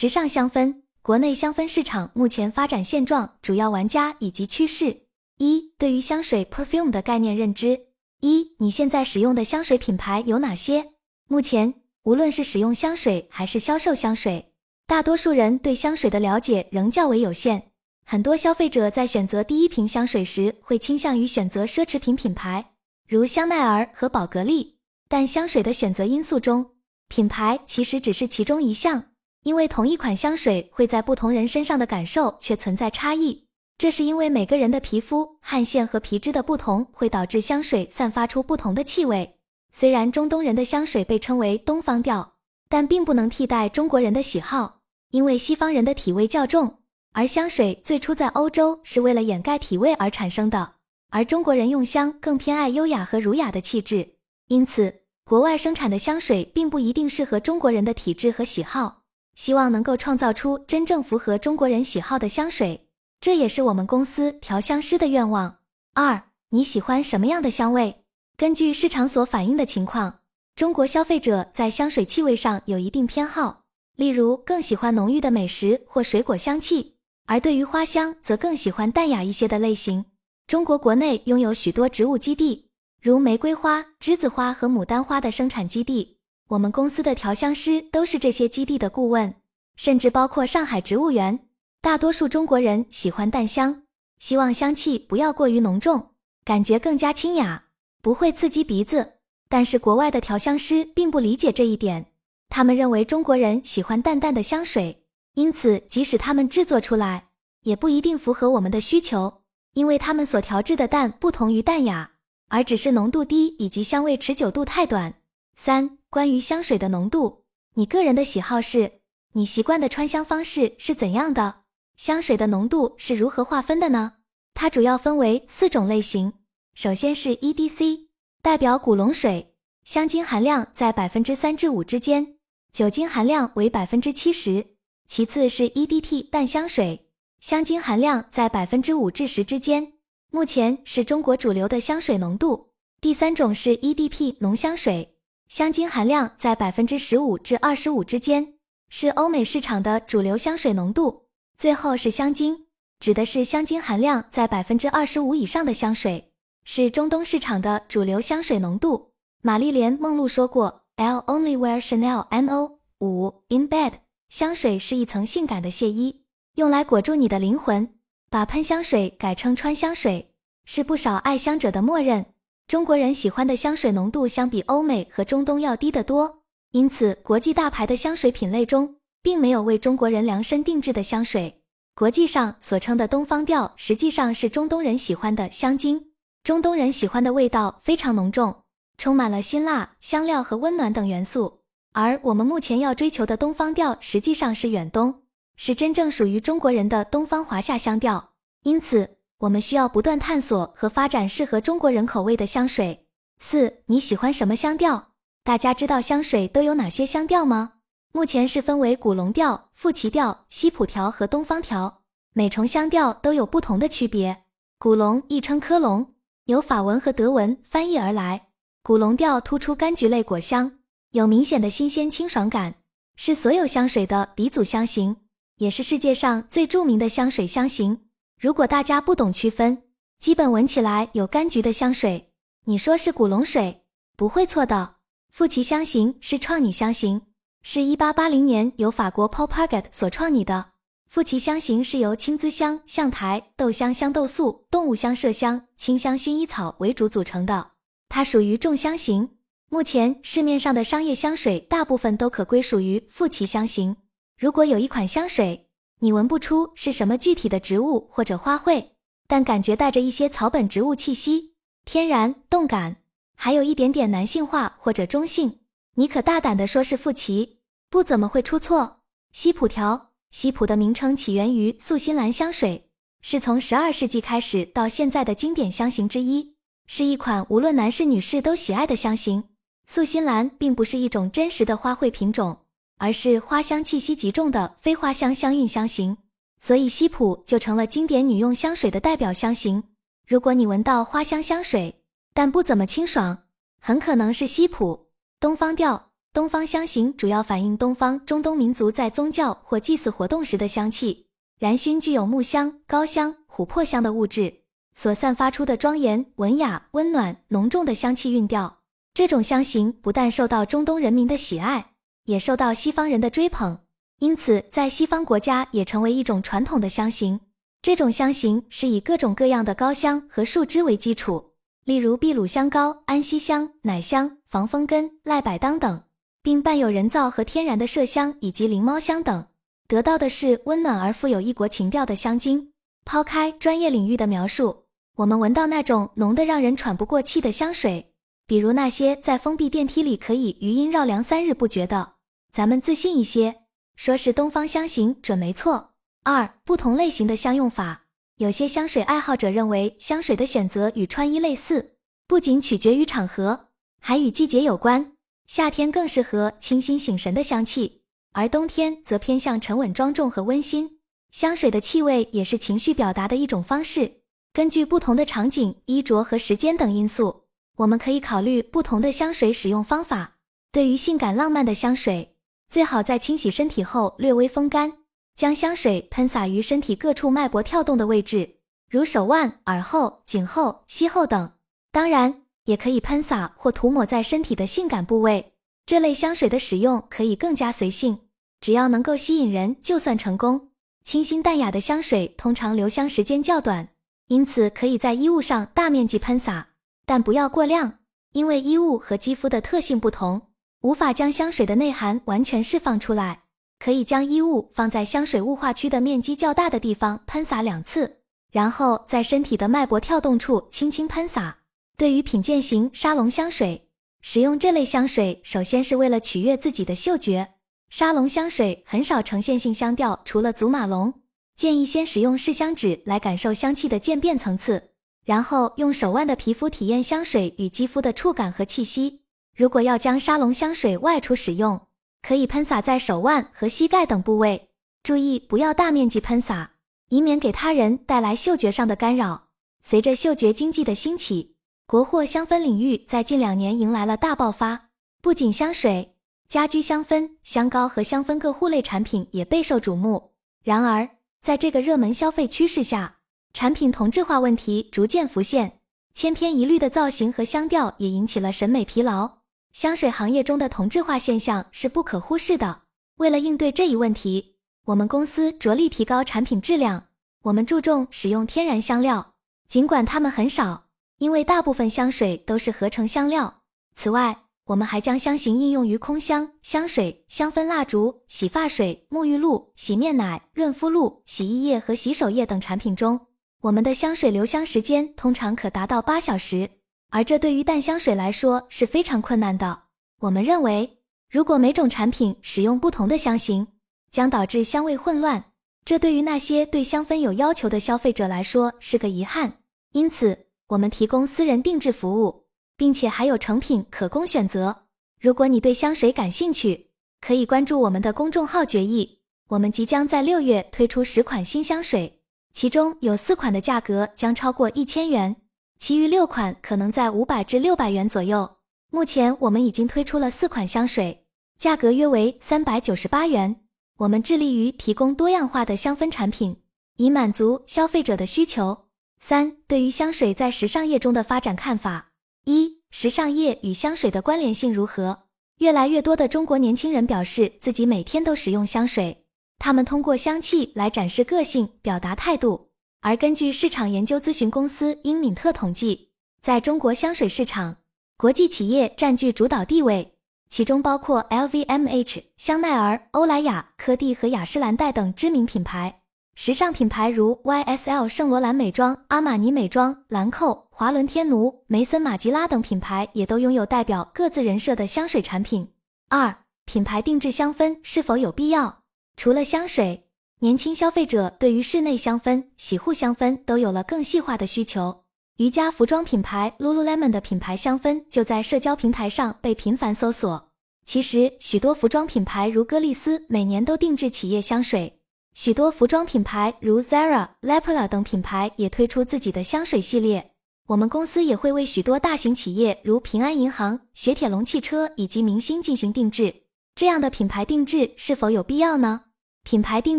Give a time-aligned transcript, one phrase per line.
[0.00, 4.96] 时尚香氛，国内香氛市场目前发展现状、主要玩家以及趋势。
[5.38, 7.86] 一、对于香水 perfume 的概念认知。
[8.20, 10.92] 一、你现在使用的香水品牌有哪些？
[11.26, 11.74] 目前，
[12.04, 14.52] 无论是使用香水还是销售香水，
[14.86, 17.72] 大多数人对香水的了解仍较为有限。
[18.06, 22.64] 很多消费者在选择第一瓶香水时，会倾向于选择奢侈品品牌，
[23.08, 24.76] 如香奈儿和宝格丽。
[25.08, 26.70] 但香水的选择因素中，
[27.08, 29.06] 品牌其实只是其中一项。
[29.44, 33.46] 因为同一款香水会在不同人身上的感受却存在差异，
[33.78, 39.36] 这是因为每个人的皮肤、汗腺和皮脂的不同，会导致香水散发出不同的气味。
[39.70, 42.34] 虽然中东人的香水被称为东方调，
[42.68, 44.80] 但并不能替代中国人的喜好，
[45.12, 46.78] 因为西方人的体味较重，
[47.12, 50.74] 而香水最初在欧洲是为了掩盖体味而产生的，
[51.10, 54.16] 而中国人用香更偏爱优雅和儒雅的气质，
[54.48, 58.97] 因此国外生产的香水并不一定适合中国人的体质和喜好。
[59.38, 62.88] 希望能够创造出真正符合中国人喜好的香水，
[63.20, 65.58] 这也是我们公司调香师的愿望。
[65.94, 68.02] 二，你喜欢什么样的香味？
[68.36, 70.18] 根据市场所反映的情况，
[70.56, 73.62] 中国消费者在香水气味上有一定偏好，
[73.94, 80.06] 例如更喜欢浓郁的美食或水果香气，而对于花香则更喜欢淡雅一些的类型。
[80.48, 82.66] 中国国内拥有许多植物基地，
[83.00, 86.17] 如玫瑰花、栀子花和牡丹花的生产基地。
[86.48, 89.34] 我们公司的调香师都是这些基地的顾问，
[89.76, 91.46] 甚至包括上海植物园。
[91.82, 93.82] 大多数中国人喜欢淡香，
[94.18, 96.10] 希望香气不要过于浓重，
[96.44, 97.64] 感觉更加清雅，
[98.00, 99.12] 不会刺激鼻子。
[99.50, 102.06] 但是国外的调香师并不理解这一点，
[102.48, 105.04] 他们认为中国人喜欢淡淡的香水，
[105.34, 107.28] 因此即使他们制作出来，
[107.64, 109.42] 也不一定符合我们的需求，
[109.74, 112.12] 因为他们所调制的淡不同于淡雅，
[112.48, 115.12] 而只是浓度低以及香味持久度太短。
[115.54, 115.97] 三。
[116.10, 119.00] 关于香水的浓度，你个人的喜好是？
[119.32, 121.56] 你习惯的穿香方式是怎样的？
[121.98, 124.14] 香水的浓度是如何划分的呢？
[124.54, 126.32] 它主要分为四种类型。
[126.74, 128.06] 首先是 EDC，
[128.40, 129.54] 代表古龙水，
[129.84, 132.38] 香精含量在百分之三至五之间，
[132.72, 134.64] 酒精含量为百分之七十。
[135.06, 139.92] 其次是 EDT 淡香水，香精含量在百分之五至十之间，
[140.30, 142.70] 目前是中国主流的香水浓度。
[142.98, 145.17] 第三种是 EDP 浓香水。
[145.48, 148.52] 香精含量在百分之十五至二十五之间，
[148.90, 151.28] 是欧美市场的主流香水浓度。
[151.56, 152.66] 最后是香精，
[153.00, 156.32] 指的是香精含量在百分之二十五以上的香水，
[156.64, 159.12] 是中东市场的主流香水浓度。
[159.40, 163.92] 玛丽莲·梦露说过：“L only wear Chanel No 五 in bed。”
[164.28, 166.20] 香水是一层性感的亵衣，
[166.56, 167.94] 用来裹住你的灵魂。
[168.28, 170.34] 把喷香水改成穿香水，
[170.66, 172.26] 是不少爱香者的默认。
[172.68, 176.42] 中国人喜欢的香水浓度相比欧美和中东要低得多，
[176.72, 181.62] 因此国际大牌的香水品类中并没有为中国人量身定制的香水。
[181.94, 186.10] 国际上所称的东方调实际上是中东人喜欢的香精。
[186.44, 188.54] 中东人喜欢的味道非常浓重，
[188.98, 191.60] 充满了辛辣、香料和温暖等元素。
[191.94, 195.22] 而我们目前要追求的东方调实际上是远东，
[195.56, 198.32] 是真正属于中国人的东方华夏香调。
[198.62, 199.17] 因此。
[199.38, 203.06] 我们需要不断探索和发展适合中国人口味的香水。
[203.38, 205.12] 四，你喜欢什么香调？
[205.44, 207.74] 大家知道香水都有哪些香调吗？
[208.10, 212.02] 目前是分为古龙调、富奇调、西普调和东方调，
[212.34, 214.44] 每重香调都有不同的区别。
[214.76, 216.14] 古龙亦称科龙，
[216.46, 218.48] 由法文和德文翻译而来。
[218.82, 220.78] 古龙调突出柑橘类果香，
[221.12, 222.74] 有明显的新鲜清爽感，
[223.14, 225.16] 是所有香水的鼻祖香型，
[225.58, 228.00] 也是世界上最著名的香水香型。
[228.38, 229.82] 如果大家不懂区分，
[230.20, 232.30] 基本闻起来有柑橘的香水，
[232.66, 233.82] 你说是古龙水，
[234.16, 234.94] 不会错的。
[235.28, 237.22] 富奇香型是创拟香型，
[237.62, 240.66] 是一八八零年由法国 Paul Paget 所创拟的。
[241.08, 247.72] 富奇香型是由青姿香、象台、豆香、香豆素、动物香、麝香、清香、薰衣草为主组成的，
[248.08, 249.30] 它属于重香型。
[249.68, 253.96] 目前市面上的商业香水大部分都可归属于富奇香型。
[254.38, 255.67] 如果有一款香水，
[256.00, 258.90] 你闻不出是什么具体的植物或者花卉，
[259.26, 261.54] 但感觉带着一些草本植物气息，
[261.84, 262.98] 天然动感，
[263.34, 265.58] 还有一点点男性化或者中性。
[265.94, 267.58] 你可大胆地说是富奇，
[267.90, 269.00] 不怎么会出错。
[269.32, 272.88] 西普调，西普的名称起源于素心兰香水，
[273.20, 276.54] 是从十二世纪开始到现在的经典香型之一，
[276.86, 279.44] 是一款无论男士女士都喜爱的香型。
[279.86, 282.58] 素心兰并不是一种真实的花卉品种。
[282.98, 286.18] 而是花香气息极重的非花香香韵香型，
[286.60, 289.82] 所以西普就成了经典女用香水的代表香型。
[290.26, 292.02] 如果你闻到花香香水，
[292.34, 293.38] 但不怎么清爽，
[293.80, 295.08] 很可能是西普
[295.40, 296.10] 东方调。
[296.34, 301.26] 东方香型主要反映东方中东民族在宗教或祭祀活动时的香气。
[301.58, 304.60] 燃熏具有木香、高香、琥珀香的物质，
[304.94, 308.78] 所散发出的庄严、文雅、温暖、浓重的香气韵调。
[309.14, 311.94] 这种香型不但受到中东人民的喜爱，
[312.28, 313.78] 也受到西方人的追捧，
[314.18, 317.40] 因此在西方国家也成为一种传统的香型。
[317.80, 321.52] 这种香型是以各种各样的高香和树脂为基础，
[321.86, 326.02] 例如秘鲁香膏、安息香、奶香、防风根、赖柏当等，
[326.42, 329.46] 并伴有人造和天然的麝香以及灵猫香等。
[329.86, 332.72] 得到的是温暖而富有异国情调的香精。
[333.06, 334.84] 抛开专业领域的描述，
[335.16, 338.12] 我们闻到那种浓得让人喘不过气的香水，
[338.46, 342.16] 比如那些在封闭电梯里可以余音绕梁三日不绝的。
[342.52, 343.62] 咱们自信一些，
[343.96, 345.94] 说是东方香型准没错。
[346.24, 348.06] 二、不同类型的香用法。
[348.36, 351.96] 有些香水爱好者认为，香水的选择与穿衣类似，
[352.26, 353.68] 不仅取决于场合，
[354.00, 355.12] 还与季节有关。
[355.46, 358.02] 夏天更适合清新醒神的香气。
[358.32, 360.98] 而冬天则偏向沉稳庄重和温馨。
[361.30, 364.20] 香水的气味也是情绪表达的一种方式。
[364.52, 367.44] 根据不同的场景、衣着和时间等因素，
[367.76, 370.36] 我们可以考虑不同的香水使用方法。
[370.70, 372.36] 对于性感浪漫的香水，
[372.68, 374.92] 最好在清洗身体后略微风干，
[375.34, 378.56] 将香水喷洒于身体各处脉搏跳动的位置，
[378.90, 381.52] 如手腕、耳后、颈后、膝后等。
[381.90, 385.54] 当然，也可以喷洒或涂抹在身体的性感部位。
[385.86, 388.18] 这类香水的使用可以更加随性。
[388.60, 390.68] 只要能够吸引人，就算成功。
[391.04, 393.88] 清新淡雅的香水通常留香时间较短，
[394.26, 396.68] 因此可以在衣物上大面积喷洒，
[397.06, 398.00] 但不要过量，
[398.32, 400.47] 因为衣物和肌肤的特性不同，
[400.80, 403.42] 无法将香水的内涵完全释放出来。
[403.78, 408.18] 可以将衣物放在香水雾化区的面积较大的地方喷洒两次，
[408.50, 411.58] 然后在身体的脉搏跳动处轻轻喷洒。
[411.96, 413.88] 对于品鉴型沙龙香水，
[414.20, 417.54] 使用这类香水首先是为了取悦自己的嗅觉。
[417.88, 421.14] 沙龙香水很少呈现性香调，除了祖马龙，
[421.56, 424.90] 建议先使用试香纸来感受香气的渐变层次，
[425.24, 429.17] 然后用手腕的皮肤体验香水与肌肤的触感和气息。
[429.58, 431.80] 如果要将沙龙香水外出使用，
[432.22, 434.68] 可以喷洒在手腕和膝盖等部位，
[435.02, 436.74] 注意不要大面积喷洒，
[437.08, 439.48] 以免给他人带来嗅觉上的干扰。
[439.82, 441.56] 随着嗅觉经济的兴起，
[441.88, 444.90] 国货香氛领域在近两年迎来了大爆发，
[445.20, 446.14] 不仅香水。
[446.46, 450.34] 家居香氛、香膏和香氛各护类产品也备受瞩目。
[450.62, 451.08] 然而，
[451.42, 453.16] 在这个热门消费趋势下，
[453.52, 455.80] 产品同质化问题逐渐浮现，
[456.14, 459.37] 千篇一律的造型和香调也引起了审美疲劳。
[459.72, 462.82] 香水行业中的同质化现象是不可忽视的。
[463.16, 464.56] 为了应对这一问题，
[464.86, 467.04] 我们公司着力提高产品质量。
[467.42, 469.34] 我们注重使用天然香料，
[469.68, 470.86] 尽管它们很少，
[471.18, 473.62] 因为大部分香水都是合成香料。
[473.94, 483.18] 此外，我们还将香型应用于空香、香水、香氛蜡烛、洗发水、沐浴露、洗面奶、润肤露、洗衣液和洗手液等产品中。
[483.62, 486.70] 我们的香水留香时间通常可达到八小时，
[487.10, 489.82] 而这对于淡香水来说是非常困难的。
[490.20, 490.98] 我们认为，
[491.30, 493.66] 如果每种产品使用不同的香型，
[494.10, 495.44] 将导致香味混乱，
[495.84, 499.58] 这对于那些对香氛有要求的消费者来说是个遗憾。
[499.92, 502.48] 因此，我们提供私人定制服务。
[502.78, 504.84] 并且还有成品可供选择。
[505.20, 506.90] 如果你对香水感兴趣，
[507.20, 509.18] 可以关注我们的公众号“决议”。
[509.48, 512.20] 我们即将在六月推出十款新香水，
[512.52, 515.34] 其中有四款的价格将超过一千元，
[515.78, 518.56] 其余六款可能在五百至六百元左右。
[518.90, 521.24] 目前我们已经推出了四款香水，
[521.56, 523.60] 价格约为三百九十八元。
[523.98, 526.56] 我们致力于提供多样化的香氛产品，
[526.96, 528.86] 以满足消费者的需求。
[529.20, 532.10] 三、对于香水在时尚业中的发展看法。
[532.44, 535.24] 一、时尚业与香水的关联性如何？
[535.58, 539.24] 越来越多的中国年轻人表示自己每天都使用香水，
[539.58, 542.67] 他们通过香气来展示个性、表达态度。
[543.00, 547.76] 而根据市场研究咨询公司英敏特统计，在中国香水市场，
[548.16, 550.14] 国际企业占据主导地位，
[550.48, 556.00] 其中包括 LVMH、香奈儿、欧莱雅、科蒂和雅诗兰黛等知名品牌。
[556.34, 565.72] 时尚品牌如 YSL、圣罗兰美妆、阿玛尼美妆、兰蔻、华伦天奴、梅森马吉拉等品牌也都拥有代表各自人设的香水产品。
[566.08, 568.82] 二、品牌定制香氛是否有必要？
[569.16, 570.07] 除了香水，
[570.40, 575.02] 年轻消费者对于室内香氛、洗护香氛都有了更细化的需求。
[575.38, 580.50] 瑜伽服装品牌 Lululemon 的品牌香氛就在社交平台上被频繁搜索。
[580.84, 585.00] 其实，许多服装品牌如歌丽丝每年都定制企业香水。
[585.34, 590.30] 许多服装品牌如 Zara、l e p r a 等品牌也推出自己的香水系列。
[590.68, 596.42] 我们公司也会为许多大型企业，如平安银行、雪铁龙汽车以及明星进行定制。
[596.76, 599.02] 这样的品牌定制是否有必要呢？
[599.48, 599.98] 品牌定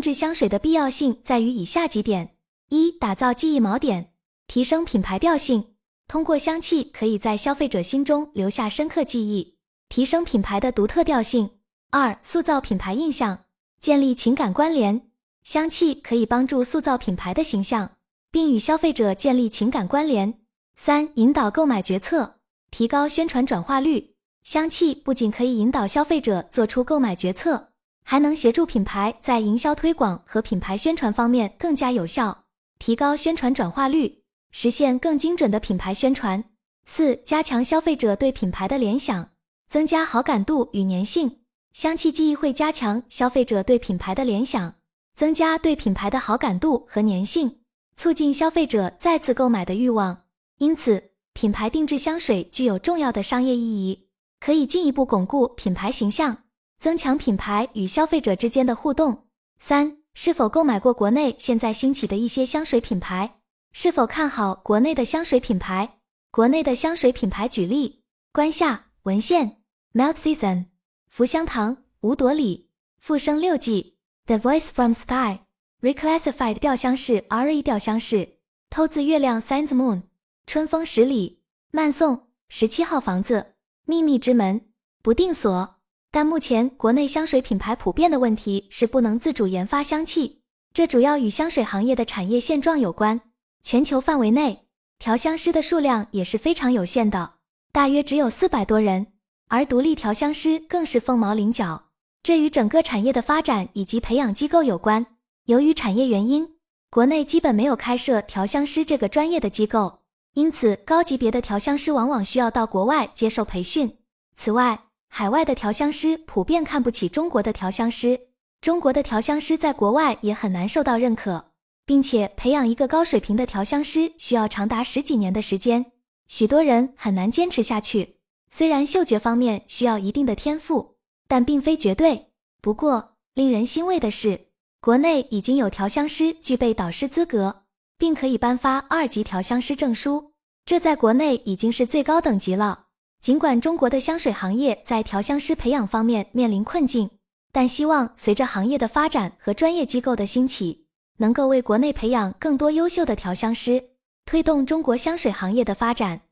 [0.00, 2.36] 制香水的必要性在于以下几点：
[2.68, 4.12] 一、打造记忆锚点，
[4.46, 5.72] 提升品牌调性。
[6.06, 9.56] 通过香气，可以在消费者心中留下深刻记忆，
[9.88, 11.50] 提升品牌的独特调性。
[11.90, 13.40] 二、塑造品牌印象，
[13.80, 15.10] 建立情感关联。
[15.42, 17.96] 香气可以帮助塑造品牌的形象，
[18.30, 20.32] 并与消费者建立情感关联。
[20.76, 22.36] 三、引导购买决策，
[22.70, 24.14] 提高宣传转化率。
[24.44, 27.69] 香气不仅可以引导消费者做出购买决策，
[28.10, 32.42] 还能协助品牌在营销推广和品牌宣传方面更加有效，
[32.80, 36.42] 提高宣传转化率，实现更精准的品牌宣传。
[36.84, 39.30] 四、加强消费者对品牌的联想，
[39.68, 41.38] 增加好感度与粘性。
[41.72, 44.74] 香气记忆会加强消费者对品牌的联想，
[45.14, 47.60] 增加对品牌的好感度和粘性，
[47.94, 50.24] 促进消费者再次购买的欲望。
[50.58, 54.08] 因此，品牌定制香水具有重要的商业意义。
[54.40, 56.38] 可以进一步巩固品牌形象，
[56.80, 59.26] 增强品牌与消费者之间的互动。
[59.58, 63.38] 三、是否购买过国内现在兴起的一些香水品牌？
[63.72, 65.98] 是否看好国内的香水品牌？
[66.30, 69.58] 国内的香水品牌举例：关夏、文献、
[69.92, 70.66] Melt Season、
[71.08, 75.40] 福香堂、吴朵里、复生六季、The Voice from Sky、
[75.82, 78.38] Reclassified 调香室、R.E 调香室、
[78.70, 80.04] 偷自月亮 Signs Moon、
[80.46, 83.54] 春风十里、慢送、十七号房子。
[83.84, 84.68] 秘密之门
[85.02, 85.79] 不定锁，
[86.10, 93.20] 但目前国内香水品牌普遍的问题是不能自主研发香气，这主要与香水行业的产业现状有关。
[93.62, 94.66] 全球范围内，
[94.98, 97.34] 调香师的数量也是非常有限的，
[97.72, 99.06] 大约只有四百多人，
[99.48, 101.84] 而独立调香师更是凤毛麟角。
[102.22, 105.06] 这与整个产业的发展以及培养机构有关。
[105.46, 106.56] 由于产业原因，
[106.90, 110.00] 国内基本没有开设调香师这个专业的机构。
[110.34, 113.98] 因此，高级别的调香师往往需要到国外接受培训。
[114.36, 118.18] 此外，海外的调香师普遍看不起中国的调香师，
[118.62, 121.52] 中国的调香师在国外也很难受到认可，
[121.84, 125.92] 并且培养一个高水平的调香师需要长达十几年的时间，
[126.28, 128.16] 许多人很难坚持下去。
[128.48, 130.96] 虽然嗅觉方面需要一定的天赋，
[131.28, 132.30] 但并非绝对。
[132.62, 134.48] 不过，令人欣慰的是，
[134.80, 137.64] 国内已经有调香师具备导师资格。
[138.00, 140.32] 并可以颁发二级调香师证书，
[140.64, 142.86] 这在国内已经是最高等级了。
[143.20, 147.10] 尽管中国的香水行业在调香师培养方面面临困境，
[147.52, 150.86] 但希望随着行业的发展和专业机构的兴起，
[151.18, 153.90] 能够为国内培养更多优秀的调香师，
[154.24, 156.22] 推动中国香水行业的发展。